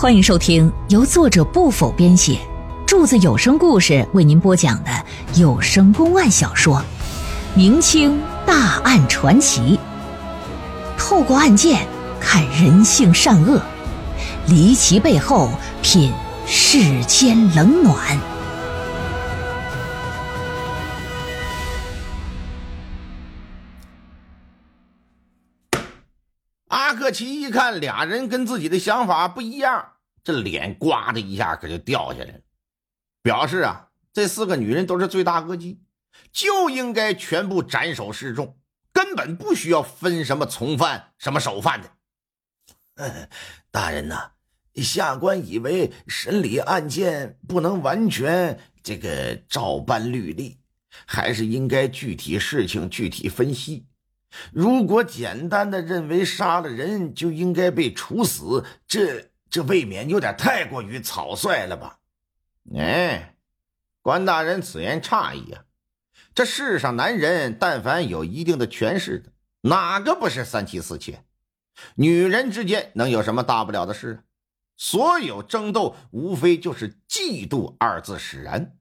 [0.00, 2.38] 欢迎收听由作者不否编写，
[2.86, 4.90] 柱子有声故事为您播讲的
[5.34, 6.76] 有声公案小说
[7.56, 9.76] 《明清大案传奇》，
[10.96, 11.84] 透过案件
[12.20, 13.60] 看人性善恶，
[14.46, 15.50] 离奇背后
[15.82, 16.12] 品
[16.46, 18.16] 世间冷暖。
[26.68, 29.84] 阿克奇一看俩人跟自己的想法不一样，
[30.22, 32.40] 这脸呱的一下可就掉下来了，
[33.22, 35.80] 表示啊，这四个女人都是罪大恶极，
[36.32, 38.58] 就应该全部斩首示众，
[38.92, 41.90] 根本不需要分什么从犯、什么首犯的。
[43.70, 44.32] 大人呐，
[44.74, 50.58] 下官以为审理案件不能完全这个照搬律例，
[51.06, 53.86] 还是应该具体事情具体分析。
[54.52, 61.98] 如果简单的认为杀了人就应该被处死，这这未免有点太过于草率了吧？
[62.74, 63.34] 哎，
[64.02, 65.64] 关大人此言差矣啊！
[66.34, 69.32] 这世上男人，但凡有一定的权势的，
[69.62, 71.24] 哪个不是三妻四妾？
[71.94, 74.24] 女人之间能有什么大不了的事？
[74.76, 78.76] 所有争斗无非就是嫉妒二字使然。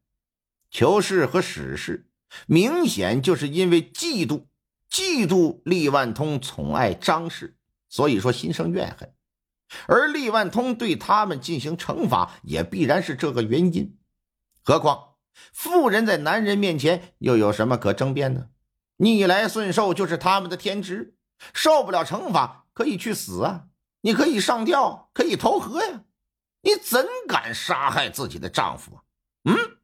[0.69, 2.09] 裘氏和史氏
[2.45, 4.45] 明显就是因为嫉妒。
[4.89, 7.57] 嫉妒厉万通宠爱张氏，
[7.89, 9.13] 所以说心生怨恨，
[9.87, 13.97] 而厉万通对他们进行惩罚，也必然是这个原因。
[14.63, 15.15] 何况
[15.53, 18.49] 妇人在男人面前又有什么可争辩的？
[18.97, 21.15] 逆来顺受就是他们的天职，
[21.53, 23.65] 受不了惩罚可以去死啊！
[24.01, 26.02] 你可以上吊，可以投河呀！
[26.61, 29.03] 你怎敢杀害自己的丈夫啊？
[29.43, 29.77] 嗯，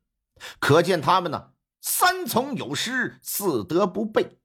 [0.59, 4.40] 可见他们呢，三从有失，四德不备。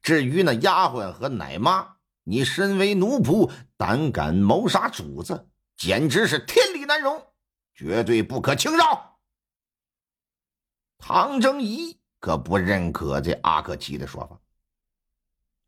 [0.00, 1.96] 至于那丫鬟和奶妈，
[2.28, 5.48] 你身为奴仆，胆敢谋杀主子，
[5.78, 7.26] 简直是天理难容，
[7.74, 9.18] 绝对不可轻饶。
[10.98, 14.38] 唐征仪可不认可这阿克奇的说法，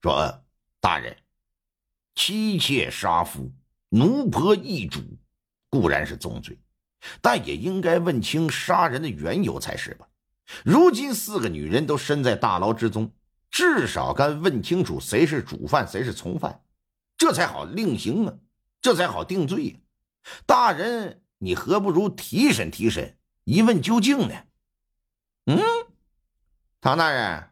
[0.02, 0.44] 说
[0.82, 1.16] ：“大人，
[2.14, 3.50] 妻妾杀夫，
[3.88, 5.00] 奴仆易主，
[5.70, 6.60] 固然是重罪，
[7.22, 10.06] 但也应该问清杀人的缘由才是吧？
[10.62, 13.10] 如今四个女人都身在大牢之中。”
[13.50, 16.62] 至少该问清楚谁是主犯，谁是从犯，
[17.18, 18.34] 这才好令刑啊，
[18.80, 19.76] 这才好定罪呀。
[20.46, 24.34] 大人，你何不如提审提审，一问究竟呢？
[25.46, 25.58] 嗯，
[26.80, 27.50] 唐大人，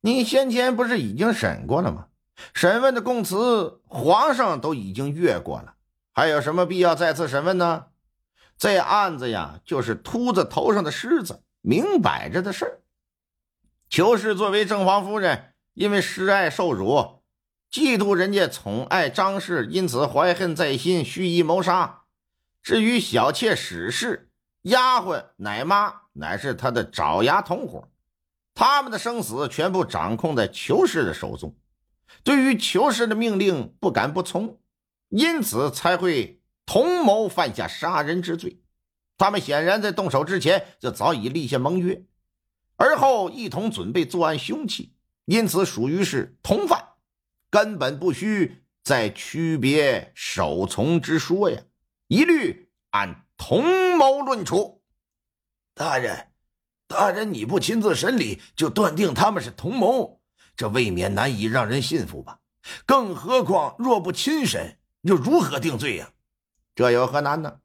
[0.00, 2.06] 你先前不是已经审过了吗？
[2.54, 5.74] 审问的供词，皇上都已经阅过了，
[6.12, 7.86] 还有什么必要再次审问呢？
[8.56, 12.80] 这案子呀，就是秃子头上的虱子，明摆着的事儿。
[13.88, 17.22] 裘氏作为正房夫人，因为失爱受辱，
[17.72, 22.02] 嫉妒人家宠爱张氏，因此怀恨在心，蓄意谋杀。
[22.62, 24.30] 至于小妾史氏、
[24.62, 27.88] 丫鬟奶妈，乃是他的爪牙同伙，
[28.54, 31.56] 他们的生死全部掌控在裘氏的手中。
[32.22, 34.58] 对于裘氏的命令不敢不从，
[35.08, 38.60] 因此才会同谋犯下杀人之罪。
[39.16, 42.02] 他们显然在动手之前就早已立下盟约。
[42.78, 44.92] 而后一同准备作案凶器，
[45.24, 46.82] 因此属于是同犯，
[47.50, 51.60] 根本不需再区别首从之说呀，
[52.06, 54.80] 一律按同谋论处。
[55.74, 56.28] 大人，
[56.86, 60.20] 大人，你不亲自审理就断定他们是同谋，
[60.56, 62.38] 这未免难以让人信服吧？
[62.86, 66.12] 更何况若不亲审，又如何定罪呀？
[66.76, 67.60] 这有何难呢？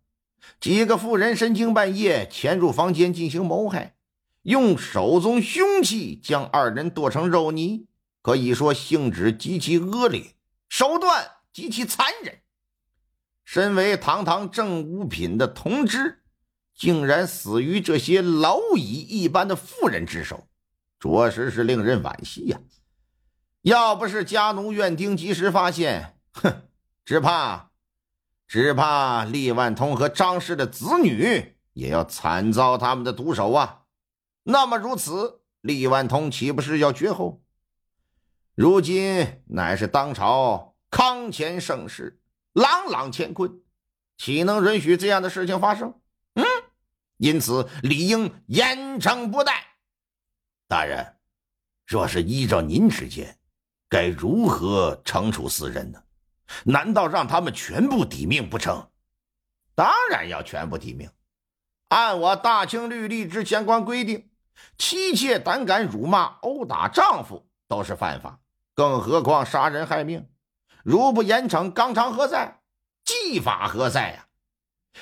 [0.60, 3.96] 几个妇人深更半夜潜入房间进行谋害。
[4.44, 7.88] 用手中凶器将二人剁成肉泥，
[8.22, 10.36] 可以说性质极其恶劣，
[10.70, 12.40] 手段极其残忍。
[13.46, 16.24] 身为堂堂正五品的同知，
[16.74, 20.48] 竟然死于这些蝼蚁一般的妇人之手，
[21.00, 22.60] 着实是令人惋惜呀！
[23.62, 26.64] 要不是家奴院丁及时发现，哼，
[27.06, 27.72] 只怕，
[28.46, 33.83] 只怕厉万通和张氏的子女也要惨遭他们的毒手啊！
[34.44, 37.42] 那么如此，厉万通岂不是要绝后？
[38.56, 42.20] 如今乃是当朝康乾盛世，
[42.54, 43.62] 朗朗乾坤，
[44.18, 46.00] 岂能允许这样的事情发生？
[46.36, 46.46] 嗯，
[47.18, 49.66] 因此理应严惩不贷。
[50.68, 51.16] 大人，
[51.88, 53.40] 若是依照您之见，
[53.90, 56.04] 该如何惩处四人呢？
[56.66, 58.88] 难道让他们全部抵命不成？
[59.74, 61.10] 当然要全部抵命，
[61.88, 64.30] 按我大清律例之相关规定。
[64.78, 68.40] 妻妾胆敢辱骂、殴打丈夫，都是犯法，
[68.76, 70.28] 更何况杀人害命？
[70.84, 72.60] 如不严惩，纲常何在？
[73.06, 74.28] 纪法何在呀？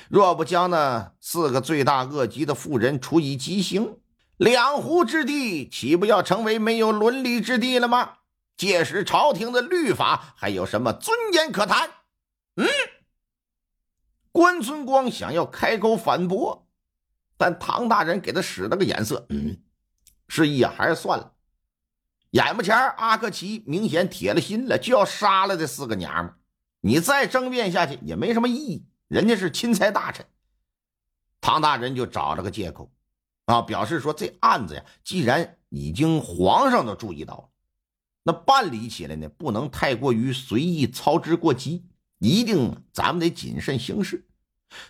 [0.08, 3.98] 若不将那四个罪大恶极的妇人处以极刑，
[4.38, 8.14] 两湖之地岂不要成为没有伦理之地了吗？
[8.56, 11.90] 届时朝廷的律法还有什么尊严可谈？
[12.56, 12.68] 嗯，
[14.32, 16.68] 关村光想要开口反驳，
[17.42, 19.58] 但唐大人给他使了个眼色，嗯，
[20.28, 21.34] 示意啊，还是算了。
[22.30, 26.36] 眼巴前阿克奇明显铁了心了，就要杀了这四个娘们。
[26.82, 30.24] 你再争辩下去也没什么意义，人家是钦差大臣。
[31.42, 32.92] 唐大人就找了个借口，
[33.46, 37.50] 啊，表示说这案子呀，既然已经皇上都注意到了，
[38.22, 41.88] 那办理起来呢，不能太过于随意操之过急，
[42.20, 44.28] 一定咱们得谨慎行事，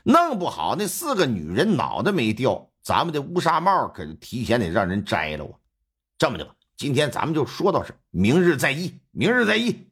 [0.04, 5.51] 弄不好那四个女人脑袋没掉，咱们的乌纱帽可是提前得让人摘了啊。
[6.18, 6.56] 这么的吧。
[6.78, 9.00] 今天咱们就说到这，明日再议。
[9.12, 9.88] 明日再议。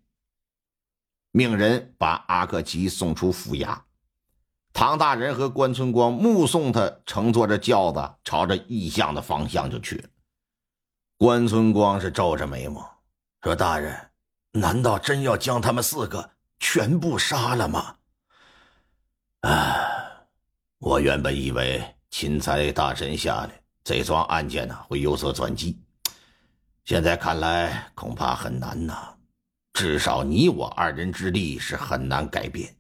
[1.32, 3.78] 命人把阿克奇送出府衙，
[4.74, 10.10] 唐大人和关村光目送他乘坐着轿子朝着异象的方向就去了。
[11.18, 12.90] 关村光是皱着眉毛
[13.44, 14.10] 说：“大人，
[14.54, 17.98] 难道真要将他们四个全部杀了吗？”
[19.42, 20.26] 啊，
[20.80, 25.82] 我原本以为钦差大臣下来，这桩案件呢会有所转机。
[26.84, 29.16] 现在看来恐怕很难呐，
[29.74, 32.76] 至少你我二人之力是很难改变，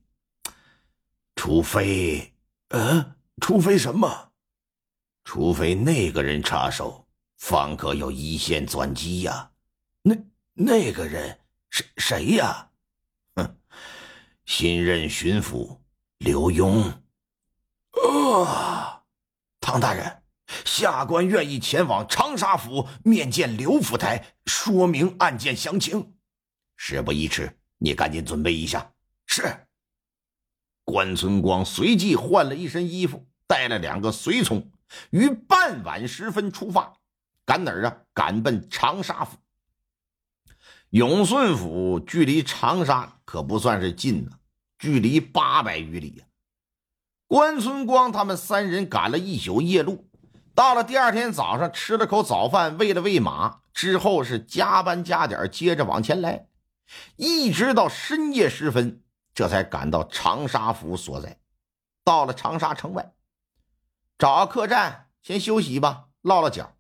[1.35, 2.33] 除非，
[2.69, 4.31] 嗯，除非什么？
[5.23, 7.07] 除非那个人插手，
[7.37, 9.49] 方可有一线转机呀。
[10.01, 10.15] 那
[10.53, 11.39] 那个人
[11.69, 12.69] 是谁呀？
[13.35, 13.57] 哼，
[14.45, 15.78] 新任巡抚
[16.19, 16.93] 刘墉。
[17.91, 19.03] 啊，
[19.59, 20.23] 唐大人。
[20.65, 26.13] 下官愿意前往长沙府面见刘府台，说明案件详情。
[26.75, 28.91] 事不宜迟，你赶紧准备一下。
[29.27, 29.67] 是。
[30.83, 34.71] 关村光随即换了一身衣服，带了两个随从，
[35.11, 36.97] 于傍晚时分出发，
[37.45, 37.97] 赶哪儿啊？
[38.13, 39.37] 赶奔长沙府。
[40.89, 44.31] 永顺府距离长沙可不算是近呢，
[44.79, 46.25] 距离八百余里呀。
[47.27, 50.09] 关村光他们三人赶了一宿夜路。
[50.55, 56.47] 到了第二天早上，吃了口早饭，喂了喂马，之后是加班加点，接着往前来，
[57.15, 59.01] 一直到深夜时分，
[59.33, 61.39] 这才赶到长沙府所在。
[62.03, 63.13] 到了长沙城外，
[64.17, 66.75] 找个客栈先休息吧，落了脚。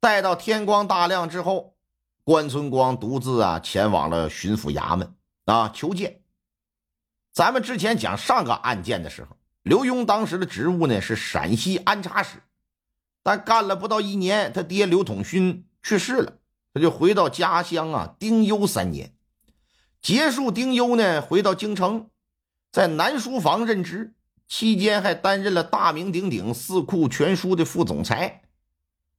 [0.00, 1.76] 待到天光大亮之后，
[2.24, 5.14] 关村光独自啊前往了巡抚衙门
[5.44, 6.22] 啊求见。
[7.32, 12.42] 咱们之前讲上个案件的时候，刘墉当时的职务呢是陕西安察使。
[13.22, 16.38] 但干了不到一年，他爹刘统勋去世了，
[16.72, 19.12] 他就回到家乡啊，丁忧三年。
[20.00, 22.08] 结束丁忧呢，回到京城，
[22.72, 24.14] 在南书房任职，
[24.48, 28.42] 期间还担任了大名鼎鼎《四库全书》的副总裁。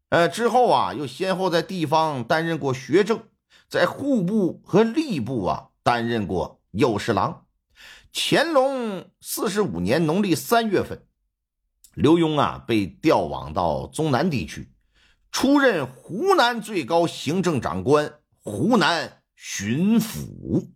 [0.10, 3.22] 呃，之后啊，又先后在地方担任过学政，
[3.70, 7.46] 在户部和吏部啊担任过右侍郎。
[8.14, 11.08] 乾隆四十五年农历三月份。
[11.94, 14.74] 刘墉啊，被调往到中南地区，
[15.32, 20.70] 出任湖南最高行政长官、湖南巡抚。